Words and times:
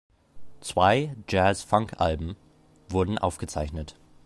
Zwei 0.61 1.15
Jazz-Funk-Alben 1.29 2.35
wurden 2.89 3.19
aufgezeichnet. 3.19 3.95